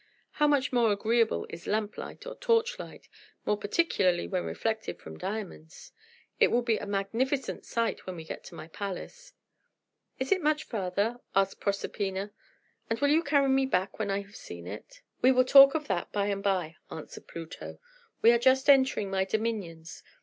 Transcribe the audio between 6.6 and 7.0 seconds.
be a